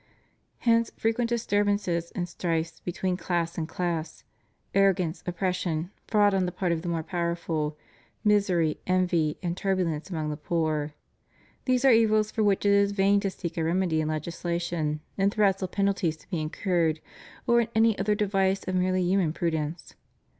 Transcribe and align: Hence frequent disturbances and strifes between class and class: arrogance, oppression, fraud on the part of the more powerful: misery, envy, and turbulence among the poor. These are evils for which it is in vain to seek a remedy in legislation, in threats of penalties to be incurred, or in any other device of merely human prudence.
Hence 0.61 0.89
frequent 0.97 1.29
disturbances 1.29 2.09
and 2.15 2.27
strifes 2.27 2.79
between 2.79 3.17
class 3.17 3.55
and 3.55 3.69
class: 3.69 4.23
arrogance, 4.73 5.21
oppression, 5.27 5.91
fraud 6.07 6.33
on 6.33 6.47
the 6.47 6.51
part 6.51 6.71
of 6.71 6.81
the 6.81 6.89
more 6.89 7.03
powerful: 7.03 7.77
misery, 8.23 8.79
envy, 8.87 9.37
and 9.43 9.55
turbulence 9.55 10.09
among 10.09 10.31
the 10.31 10.37
poor. 10.37 10.95
These 11.65 11.85
are 11.85 11.91
evils 11.91 12.31
for 12.31 12.41
which 12.43 12.65
it 12.65 12.71
is 12.71 12.89
in 12.89 12.95
vain 12.95 13.19
to 13.19 13.29
seek 13.29 13.57
a 13.57 13.63
remedy 13.63 14.01
in 14.01 14.07
legislation, 14.07 15.01
in 15.19 15.29
threats 15.29 15.61
of 15.61 15.71
penalties 15.71 16.17
to 16.17 16.29
be 16.31 16.41
incurred, 16.41 16.99
or 17.45 17.61
in 17.61 17.67
any 17.75 17.95
other 17.99 18.15
device 18.15 18.67
of 18.67 18.73
merely 18.73 19.03
human 19.03 19.33
prudence. 19.33 19.93